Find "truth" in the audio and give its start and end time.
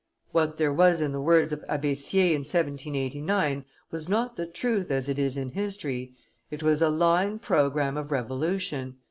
4.47-4.89